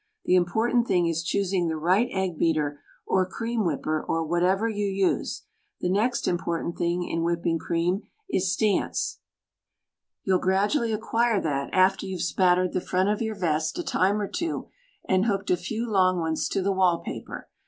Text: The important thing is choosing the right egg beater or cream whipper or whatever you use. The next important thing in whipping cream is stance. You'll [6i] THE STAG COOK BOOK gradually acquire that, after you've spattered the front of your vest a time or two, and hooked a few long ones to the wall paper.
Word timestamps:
The 0.25 0.33
important 0.33 0.87
thing 0.87 1.05
is 1.05 1.21
choosing 1.21 1.67
the 1.67 1.77
right 1.77 2.09
egg 2.11 2.35
beater 2.39 2.81
or 3.05 3.23
cream 3.29 3.63
whipper 3.63 4.01
or 4.03 4.25
whatever 4.25 4.67
you 4.67 4.87
use. 4.87 5.43
The 5.79 5.91
next 5.91 6.27
important 6.27 6.75
thing 6.75 7.03
in 7.07 7.21
whipping 7.21 7.59
cream 7.59 8.01
is 8.27 8.51
stance. 8.51 9.19
You'll 10.23 10.39
[6i] 10.39 10.41
THE 10.41 10.41
STAG 10.41 10.41
COOK 10.41 10.41
BOOK 10.41 10.43
gradually 10.43 10.91
acquire 10.93 11.41
that, 11.41 11.69
after 11.71 12.07
you've 12.07 12.21
spattered 12.23 12.73
the 12.73 12.81
front 12.81 13.09
of 13.09 13.21
your 13.21 13.35
vest 13.35 13.77
a 13.77 13.83
time 13.83 14.19
or 14.19 14.27
two, 14.27 14.69
and 15.07 15.25
hooked 15.25 15.51
a 15.51 15.55
few 15.55 15.87
long 15.87 16.17
ones 16.19 16.49
to 16.49 16.63
the 16.63 16.73
wall 16.73 17.01
paper. 17.03 17.47